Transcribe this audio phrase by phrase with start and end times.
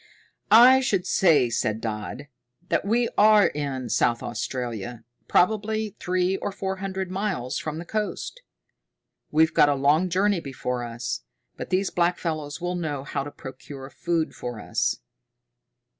[0.49, 2.27] "I should say," said Dodd,
[2.69, 8.41] "that we are in South Australia, probably three or four hundred miles from the coast.
[9.29, 11.21] We've got a long journey before us,
[11.55, 15.01] but these blackfellows will know how to procure food for us."